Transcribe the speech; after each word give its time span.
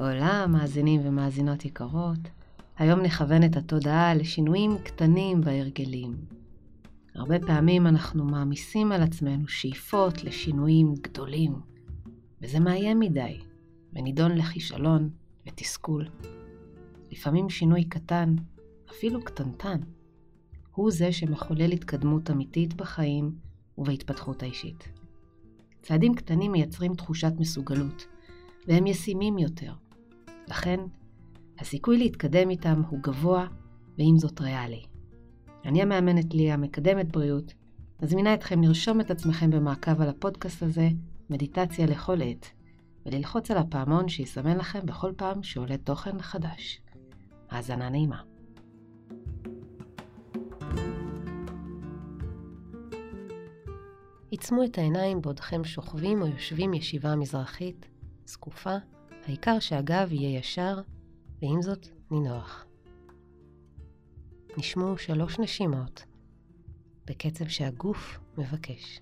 עולה, 0.00 0.46
מאזינים 0.46 1.00
ומאזינות 1.04 1.64
יקרות, 1.64 2.18
היום 2.78 3.00
נכוון 3.00 3.44
את 3.44 3.56
התודעה 3.56 4.14
לשינויים 4.14 4.78
קטנים 4.84 5.40
בהרגלים. 5.40 6.14
הרבה 7.14 7.38
פעמים 7.38 7.86
אנחנו 7.86 8.24
מעמיסים 8.24 8.92
על 8.92 9.02
עצמנו 9.02 9.48
שאיפות 9.48 10.24
לשינויים 10.24 10.94
גדולים, 10.94 11.54
וזה 12.42 12.60
מאיים 12.60 13.00
מדי, 13.00 13.40
ונידון 13.92 14.32
לכישלון 14.38 15.10
ותסכול. 15.46 16.08
לפעמים 17.10 17.50
שינוי 17.50 17.84
קטן, 17.84 18.34
אפילו 18.90 19.24
קטנטן, 19.24 19.78
הוא 20.74 20.90
זה 20.90 21.12
שמחולל 21.12 21.72
התקדמות 21.72 22.30
אמיתית 22.30 22.74
בחיים 22.74 23.34
ובהתפתחות 23.78 24.42
האישית. 24.42 24.88
צעדים 25.82 26.14
קטנים 26.14 26.52
מייצרים 26.52 26.94
תחושת 26.94 27.32
מסוגלות, 27.38 28.06
והם 28.66 28.86
ישימים 28.86 29.38
יותר. 29.38 29.72
לכן, 30.50 30.80
הסיכוי 31.58 31.98
להתקדם 31.98 32.50
איתם 32.50 32.82
הוא 32.88 32.98
גבוה, 33.02 33.46
ועם 33.98 34.18
זאת 34.18 34.40
ריאלי. 34.40 34.82
אני 35.64 35.82
המאמנת 35.82 36.34
ליה, 36.34 36.56
מקדמת 36.56 37.12
בריאות, 37.12 37.54
מזמינה 38.02 38.34
אתכם 38.34 38.62
לרשום 38.62 39.00
את 39.00 39.10
עצמכם 39.10 39.50
במעקב 39.50 40.00
על 40.00 40.08
הפודקאסט 40.08 40.62
הזה, 40.62 40.88
מדיטציה 41.30 41.86
לכל 41.86 42.22
עת, 42.22 42.46
וללחוץ 43.06 43.50
על 43.50 43.58
הפעמון 43.58 44.08
שיסמן 44.08 44.56
לכם 44.56 44.86
בכל 44.86 45.12
פעם 45.16 45.42
שעולה 45.42 45.76
תוכן 45.76 46.22
חדש. 46.22 46.80
האזנה 47.50 47.88
נעימה. 47.88 48.22
עיצמו 54.30 54.64
את 54.64 54.78
העיניים 54.78 55.20
בעודכם 55.20 55.64
שוכבים 55.64 56.22
או 56.22 56.26
יושבים 56.26 56.74
ישיבה 56.74 57.16
מזרחית, 57.16 57.86
זקופה, 58.26 58.76
העיקר 59.30 59.58
שהגב 59.60 60.12
יהיה 60.12 60.38
ישר, 60.38 60.80
ועם 61.42 61.62
זאת 61.62 61.88
נינוח. 62.10 62.66
נשמעו 64.58 64.98
שלוש 64.98 65.38
נשימות, 65.38 66.04
בקצב 67.04 67.46
שהגוף 67.46 68.18
מבקש. 68.38 69.00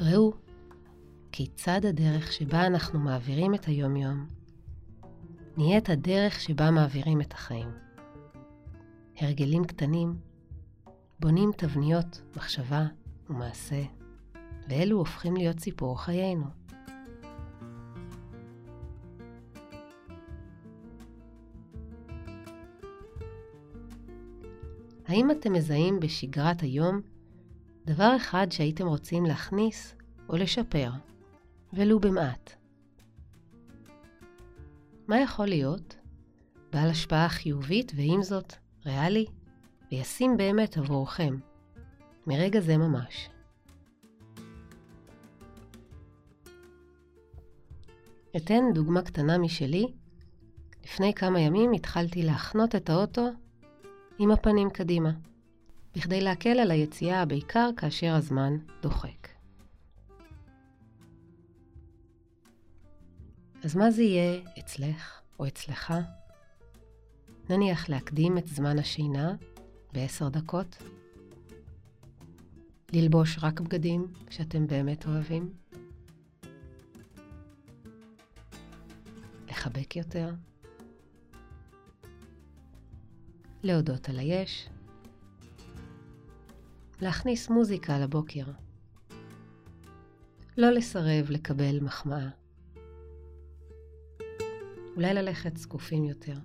ראו 0.00 0.41
כיצד 1.44 1.86
הדרך 1.86 2.32
שבה 2.32 2.66
אנחנו 2.66 2.98
מעבירים 2.98 3.54
את 3.54 3.64
היומיום 3.64 4.26
נהיית 5.56 5.90
הדרך 5.90 6.40
שבה 6.40 6.70
מעבירים 6.70 7.20
את 7.20 7.32
החיים. 7.32 7.68
הרגלים 9.18 9.64
קטנים 9.64 10.16
בונים 11.20 11.50
תבניות 11.56 12.22
מחשבה 12.36 12.86
ומעשה, 13.30 13.82
ואלו 14.68 14.98
הופכים 14.98 15.36
להיות 15.36 15.60
סיפור 15.60 16.02
חיינו. 16.02 16.44
האם 25.06 25.30
אתם 25.30 25.52
מזהים 25.52 26.00
בשגרת 26.00 26.60
היום 26.60 27.00
דבר 27.84 28.16
אחד 28.16 28.46
שהייתם 28.52 28.86
רוצים 28.86 29.26
להכניס 29.26 29.94
או 30.28 30.36
לשפר, 30.36 30.90
ולו 31.72 32.00
במעט? 32.00 32.52
מה 35.08 35.20
יכול 35.20 35.46
להיות? 35.46 35.96
בעל 36.72 36.90
השפעה 36.90 37.28
חיובית 37.28 37.92
ועם 37.96 38.22
זאת 38.22 38.52
ריאלי 38.86 39.26
וישים 39.92 40.36
באמת 40.36 40.76
עבורכם, 40.76 41.36
מרגע 42.26 42.60
זה 42.60 42.76
ממש. 42.76 43.28
אתן 48.36 48.62
דוגמה 48.74 49.02
קטנה 49.02 49.38
משלי. 49.38 49.86
לפני 50.84 51.14
כמה 51.14 51.40
ימים 51.40 51.72
התחלתי 51.72 52.22
להחנות 52.22 52.74
את 52.74 52.90
האוטו 52.90 53.28
עם 54.18 54.30
הפנים 54.30 54.70
קדימה, 54.70 55.10
בכדי 55.96 56.20
להקל 56.20 56.60
על 56.60 56.70
היציאה 56.70 57.24
בעיקר 57.24 57.70
כאשר 57.76 58.14
הזמן 58.14 58.56
דוחק. 58.82 59.31
אז 63.64 63.76
מה 63.76 63.90
זה 63.90 64.02
יהיה 64.02 64.42
אצלך 64.58 65.20
או 65.38 65.46
אצלך? 65.46 65.94
נניח 67.50 67.88
להקדים 67.88 68.38
את 68.38 68.46
זמן 68.46 68.78
השינה 68.78 69.34
בעשר 69.92 70.28
דקות? 70.28 70.82
ללבוש 72.92 73.38
רק 73.42 73.60
בגדים 73.60 74.06
שאתם 74.30 74.66
באמת 74.66 75.06
אוהבים? 75.06 75.52
לחבק 79.50 79.96
יותר? 79.96 80.34
להודות 83.62 84.08
על 84.08 84.18
היש? 84.18 84.68
להכניס 87.00 87.50
מוזיקה 87.50 87.98
לבוקר? 87.98 88.44
לא 90.56 90.70
לסרב 90.70 91.30
לקבל 91.30 91.80
מחמאה. 91.80 92.41
אולי 94.96 95.14
ללכת 95.14 95.56
זקופים 95.56 96.04
יותר. 96.04 96.36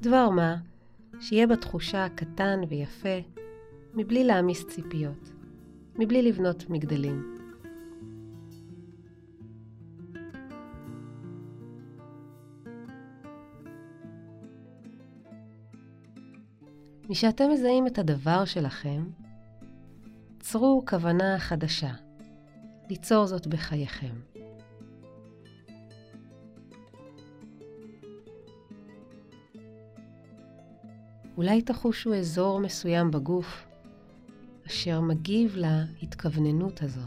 דבר 0.00 0.30
מה 0.30 0.56
שיהיה 1.20 1.46
בתחושה 1.46 2.06
קטן 2.08 2.60
ויפה, 2.68 3.18
מבלי 3.94 4.24
להעמיס 4.24 4.66
ציפיות, 4.66 5.32
מבלי 5.98 6.22
לבנות 6.22 6.70
מגדלים. 6.70 7.36
משאתם 17.08 17.50
מזהים 17.50 17.86
את 17.86 17.98
הדבר 17.98 18.44
שלכם, 18.44 19.04
צרו 20.40 20.82
כוונה 20.88 21.38
חדשה, 21.38 21.92
ליצור 22.90 23.26
זאת 23.26 23.46
בחייכם. 23.46 24.31
אולי 31.36 31.62
תחושו 31.62 32.14
אזור 32.14 32.60
מסוים 32.60 33.10
בגוף 33.10 33.66
אשר 34.66 35.00
מגיב 35.00 35.56
להתכווננות 35.56 36.82
הזו. 36.82 37.00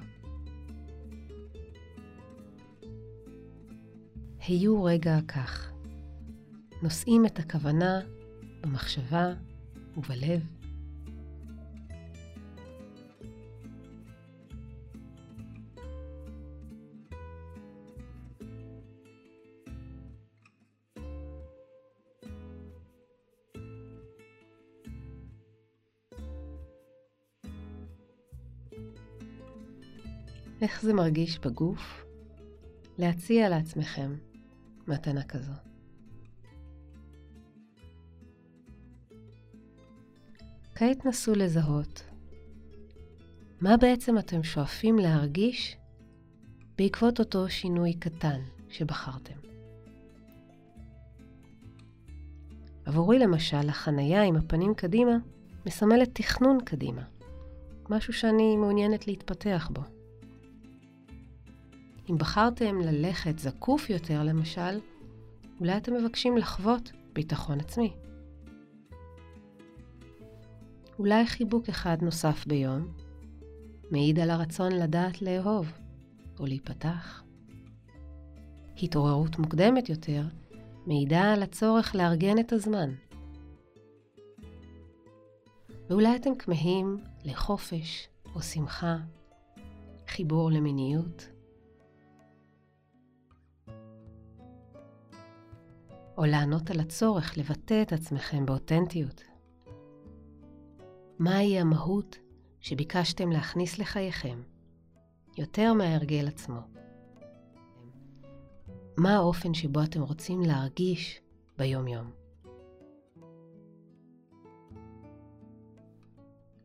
היו 4.48 4.84
רגע 4.84 5.18
כך, 5.28 5.72
נושאים 6.82 7.26
את 7.26 7.40
הכוונה 7.40 8.00
במחשבה 8.62 9.34
ובלב. 9.98 10.55
איך 30.62 30.82
זה 30.82 30.94
מרגיש 30.94 31.40
בגוף 31.40 32.06
להציע 32.98 33.50
לעצמכם 33.50 34.16
מתנה 34.88 35.24
כזו. 35.24 35.52
כעת 40.76 41.06
נסו 41.06 41.36
לזהות 41.36 42.04
מה 43.62 43.78
בעצם 43.78 44.18
אתם 44.18 44.44
שואפים 44.44 45.00
להרגיש 45.00 45.78
בעקבות 46.78 47.20
אותו 47.20 47.50
שינוי 47.50 47.94
קטן 47.94 48.42
שבחרתם. 48.70 49.40
עבורי 52.86 53.20
למשל, 53.20 53.70
החנייה 53.70 54.24
עם 54.24 54.36
הפנים 54.36 54.74
קדימה 54.74 55.18
מסמלת 55.66 56.10
תכנון 56.14 56.58
קדימה, 56.66 57.04
משהו 57.90 58.14
שאני 58.14 58.58
מעוניינת 58.58 59.08
להתפתח 59.08 59.70
בו. 59.74 59.95
אם 62.10 62.18
בחרתם 62.18 62.82
ללכת 62.82 63.40
זקוף 63.40 63.90
יותר, 63.90 64.24
למשל, 64.24 64.80
אולי 65.60 65.78
אתם 65.78 65.94
מבקשים 65.94 66.38
לחוות 66.38 66.92
ביטחון 67.14 67.60
עצמי. 67.60 67.94
אולי 71.00 71.26
חיבוק 71.26 71.70
אחד 71.70 71.98
נוסף 72.02 72.48
ביום 72.48 72.88
מעיד 73.92 74.20
על 74.20 74.30
הרצון 74.30 74.72
לדעת 74.72 75.22
לאהוב 75.22 75.72
או 76.40 76.46
להיפתח. 76.46 77.24
התעוררות 78.84 79.40
מוקדמת 79.40 79.90
יותר 79.90 80.22
מעידה 80.86 81.34
על 81.34 81.44
הצורך 81.44 81.96
לארגן 81.96 82.40
את 82.40 82.54
הזמן. 82.54 82.90
ואולי 85.90 86.16
אתם 86.16 86.36
כמהים 86.36 86.98
לחופש 87.26 88.08
או 88.36 88.42
שמחה, 88.42 88.98
חיבור 90.08 90.52
למיניות. 90.52 91.35
או 96.26 96.30
לענות 96.30 96.70
על 96.70 96.80
הצורך 96.80 97.38
לבטא 97.38 97.82
את 97.82 97.94
עצמכם 97.94 98.46
באותנטיות. 98.46 99.24
מהי 101.20 101.60
המהות 101.60 102.20
שביקשתם 102.60 103.32
להכניס 103.32 103.80
לחייכם, 103.80 104.42
יותר 105.38 105.74
מההרגל 105.74 106.28
עצמו? 106.28 106.60
מה 108.98 109.16
האופן 109.16 109.54
שבו 109.54 109.84
אתם 109.84 110.02
רוצים 110.02 110.42
להרגיש 110.42 111.22
ביום-יום? 111.58 112.12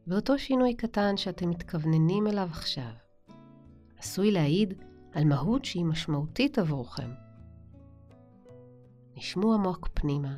ואותו 0.06 0.38
שינוי 0.38 0.74
קטן 0.74 1.16
שאתם 1.16 1.50
מתכווננים 1.50 2.26
אליו 2.26 2.48
עכשיו, 2.50 2.92
עשוי 3.98 4.30
להעיד 4.30 4.74
על 5.12 5.24
מהות 5.24 5.64
שהיא 5.64 5.84
משמעותית 5.84 6.58
עבורכם. 6.58 7.29
נשמו 9.20 9.54
עמוק 9.54 9.88
פנימה 9.94 10.36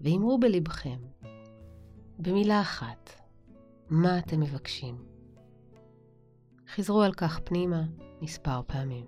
ואמרו 0.00 0.38
בלבכם, 0.38 0.98
במילה 2.18 2.60
אחת, 2.60 3.10
מה 3.90 4.18
אתם 4.18 4.40
מבקשים. 4.40 5.04
חזרו 6.74 7.02
על 7.02 7.12
כך 7.12 7.40
פנימה 7.44 7.82
מספר 8.20 8.60
פעמים. 8.66 9.06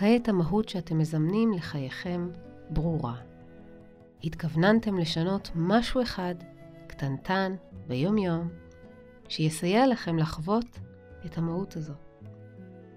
כעת 0.00 0.28
המהות 0.28 0.68
שאתם 0.68 0.98
מזמנים 0.98 1.52
לחייכם 1.52 2.28
ברורה. 2.70 3.16
התכווננתם 4.24 4.98
לשנות 4.98 5.50
משהו 5.54 6.02
אחד, 6.02 6.34
קטנטן, 6.86 7.54
ביום-יום, 7.86 8.48
שיסייע 9.28 9.86
לכם 9.86 10.18
לחוות 10.18 10.64
את 11.26 11.38
המהות 11.38 11.76
הזו. 11.76 11.92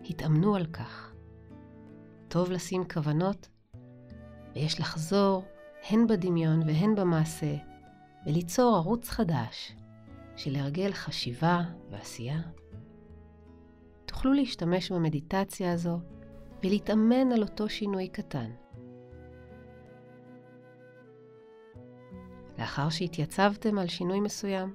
התאמנו 0.09 0.55
על 0.55 0.65
כך. 0.65 1.13
טוב 2.27 2.51
לשים 2.51 2.83
כוונות, 2.94 3.49
ויש 4.56 4.79
לחזור 4.79 5.44
הן 5.89 6.07
בדמיון 6.07 6.61
והן 6.67 6.95
במעשה, 6.95 7.56
וליצור 8.25 8.75
ערוץ 8.75 9.09
חדש 9.09 9.75
של 10.35 10.56
הרגל 10.56 10.94
חשיבה 10.94 11.61
ועשייה. 11.91 12.41
תוכלו 14.06 14.33
להשתמש 14.33 14.91
במדיטציה 14.91 15.73
הזו 15.73 15.99
ולהתאמן 16.63 17.31
על 17.31 17.42
אותו 17.42 17.69
שינוי 17.69 18.07
קטן. 18.07 18.51
לאחר 22.60 22.89
שהתייצבתם 22.89 23.77
על 23.77 23.88
שינוי 23.88 24.19
מסוים, 24.19 24.74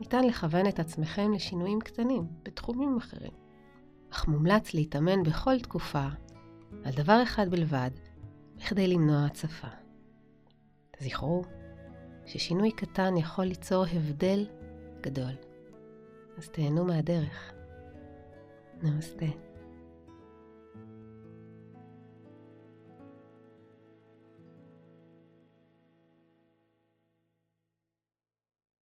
ניתן 0.00 0.24
לכוון 0.24 0.68
את 0.68 0.78
עצמכם 0.78 1.32
לשינויים 1.32 1.80
קטנים 1.80 2.26
בתחומים 2.42 2.96
אחרים, 2.96 3.32
אך 4.10 4.28
מומלץ 4.28 4.74
להתאמן 4.74 5.22
בכל 5.22 5.60
תקופה 5.60 6.06
על 6.84 6.92
דבר 6.96 7.22
אחד 7.22 7.50
בלבד, 7.50 7.90
בכדי 8.56 8.88
למנוע 8.88 9.24
הצפה. 9.24 9.68
זכרו 11.00 11.44
ששינוי 12.26 12.72
קטן 12.72 13.16
יכול 13.16 13.44
ליצור 13.44 13.84
הבדל 13.92 14.46
גדול. 15.00 15.32
אז 16.38 16.48
תהנו 16.48 16.84
מהדרך. 16.84 17.52
נמסטה. 18.82 19.47